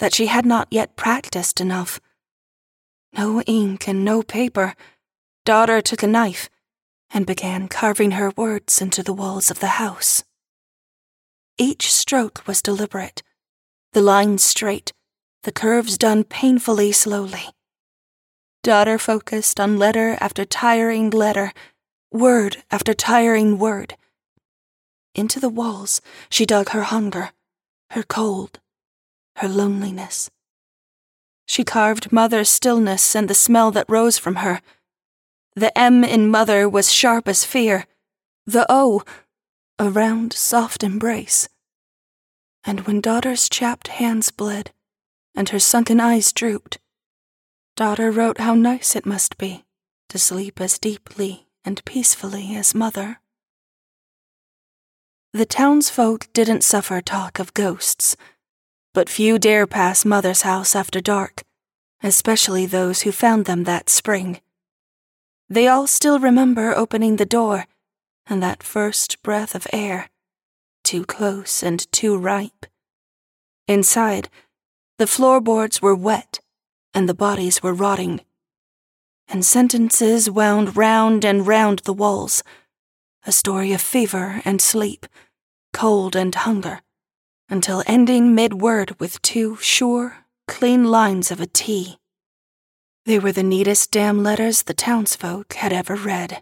[0.01, 2.01] that she had not yet practiced enough
[3.13, 4.75] no ink and no paper,
[5.45, 6.49] daughter took a knife
[7.13, 10.23] and began carving her words into the walls of the house.
[11.57, 13.21] Each stroke was deliberate,
[13.91, 14.93] the lines straight,
[15.43, 17.49] the curves done painfully slowly.
[18.63, 21.53] Daughter focused on letter after tiring letter,
[22.11, 23.97] word after tiring word.
[25.13, 27.31] Into the walls she dug her hunger,
[27.89, 28.59] her cold,
[29.38, 30.29] her loneliness.
[31.45, 34.61] She carved mother's stillness and the smell that rose from her.
[35.55, 37.86] The M in mother was sharp as fear.
[38.45, 39.03] The O,
[39.77, 41.49] a round, soft embrace.
[42.63, 44.71] And when daughter's chapped hands bled,
[45.36, 46.79] and her sunken eyes drooped,
[47.75, 49.63] daughter wrote how nice it must be
[50.09, 53.19] to sleep as deeply and peacefully as mother.
[55.34, 58.15] The townsfolk didn't suffer talk of ghosts
[58.93, 61.43] but few dare pass Mother's house after dark,
[62.03, 64.41] especially those who found them that spring.
[65.49, 67.65] They all still remember opening the door
[68.27, 70.09] and that first breath of air,
[70.83, 72.65] too close and too ripe.
[73.67, 74.29] Inside,
[74.97, 76.39] the floorboards were wet
[76.93, 78.21] and the bodies were rotting,
[79.29, 82.43] and sentences wound round and round the walls,
[83.25, 85.05] a story of fever and sleep,
[85.71, 86.81] cold and hunger
[87.51, 91.99] until ending mid word with two sure, clean lines of a T.
[93.05, 96.41] They were the neatest damn letters the townsfolk had ever read.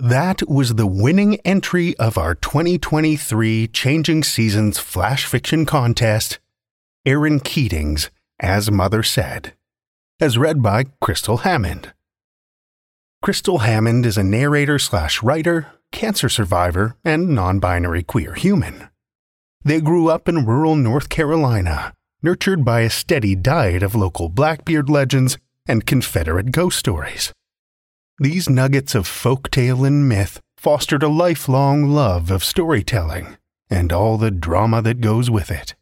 [0.00, 6.38] That was the winning entry of our 2023 Changing Seasons Flash Fiction Contest,
[7.04, 9.54] Erin Keating's As Mother Said,
[10.20, 11.94] as read by Krystal Hammond.
[13.24, 18.90] Krystal Hammond is a narrator slash writer, cancer survivor, and non binary queer human.
[19.64, 21.92] They grew up in rural North Carolina,
[22.22, 27.32] nurtured by a steady diet of local Blackbeard legends and Confederate ghost stories.
[28.20, 33.36] These nuggets of folktale and myth fostered a lifelong love of storytelling
[33.70, 35.76] and all the drama that goes with it.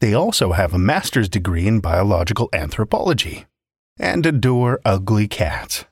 [0.00, 3.46] They also have a master's degree in biological anthropology
[3.96, 5.84] and adore ugly cats.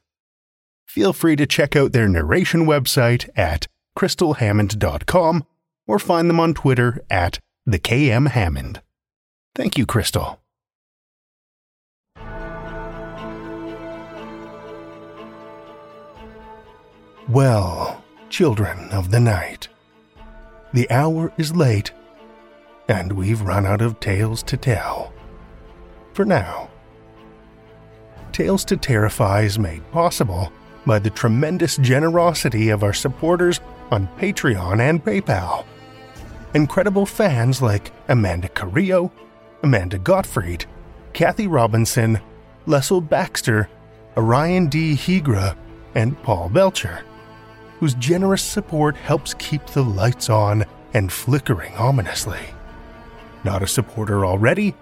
[0.89, 5.47] Feel free to check out their narration website at krystalhammond.com
[5.87, 8.83] or find them on Twitter at the KM Hammond.
[9.55, 10.39] Thank you, Krystal.
[17.29, 19.69] Well, children of the night,
[20.75, 21.91] the hour is late,
[22.87, 25.11] and we've run out of tales to tell.
[26.13, 26.69] For now.
[28.33, 30.53] Tales to Terrify is made possible
[30.85, 33.59] by the tremendous generosity of our supporters
[33.91, 35.65] on Patreon and PayPal.
[36.53, 39.11] Incredible fans like Amanda Carrillo,
[39.63, 40.67] Amanda Gottfried,
[41.15, 42.21] Kathy Robinson,
[42.67, 43.71] Lestle Baxter,
[44.15, 44.95] Orion D.
[44.95, 45.57] Hegre,
[45.95, 47.03] and Paul Belcher
[47.81, 52.41] whose generous support helps keep the lights on and flickering ominously.
[53.45, 54.75] Not a supporter already?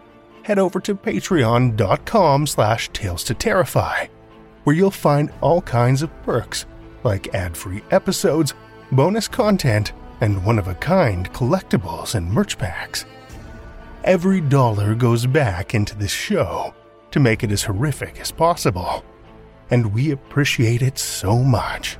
[0.43, 4.07] Head over to patreon.com slash tales to terrify,
[4.65, 6.67] where you'll find all kinds of perks
[7.05, 8.55] like ad-free episodes,
[8.93, 13.05] bonus content, and one-of-a-kind collectibles and merch packs.
[14.05, 16.75] Every dollar goes back into this show
[17.11, 19.05] to make it as horrific as possible,
[19.71, 21.99] and we appreciate it so much.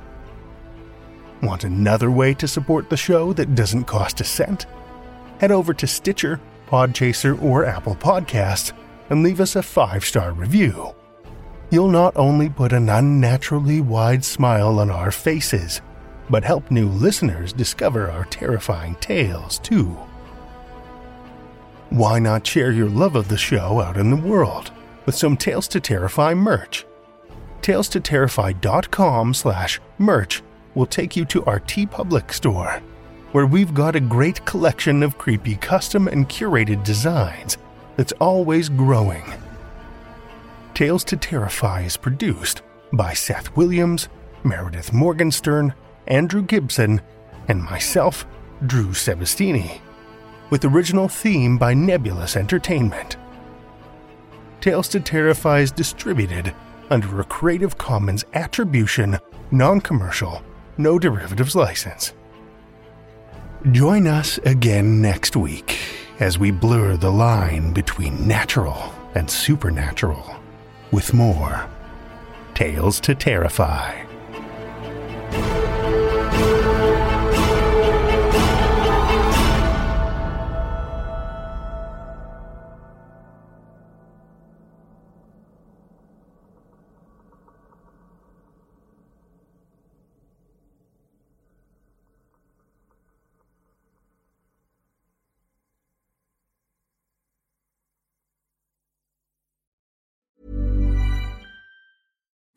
[1.43, 4.65] Want another way to support the show that doesn't cost a cent?
[5.39, 8.71] Head over to Stitcher, Podchaser, or Apple Podcasts
[9.09, 10.95] and leave us a five star review.
[11.69, 15.81] You'll not only put an unnaturally wide smile on our faces,
[16.29, 19.97] but help new listeners discover our terrifying tales too.
[21.89, 24.71] Why not share your love of the show out in the world
[25.05, 26.85] with some Tales to Terrify merch?
[27.61, 30.41] Tales to TalesToTerrify.com slash merch
[30.75, 32.81] will take you to our TeePublic store,
[33.31, 37.57] where we've got a great collection of creepy custom and curated designs
[37.95, 39.23] that's always growing.
[40.73, 44.09] Tales to Terrify is produced by Seth Williams,
[44.43, 45.73] Meredith Morgenstern,
[46.07, 47.01] Andrew Gibson,
[47.47, 48.25] and myself,
[48.65, 49.81] Drew Sebesteny,
[50.49, 53.17] with original theme by Nebulus Entertainment.
[54.61, 56.53] Tales to Terrify is distributed
[56.89, 59.17] under a Creative Commons Attribution,
[59.51, 60.41] Non Commercial,
[60.77, 62.13] No Derivatives license.
[63.71, 65.77] Join us again next week
[66.19, 70.35] as we blur the line between natural and supernatural
[70.91, 71.69] with more
[72.55, 74.12] Tales to Terrify.